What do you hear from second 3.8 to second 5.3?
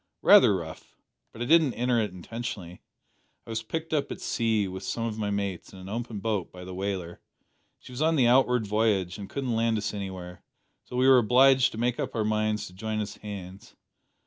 up at sea, with some of my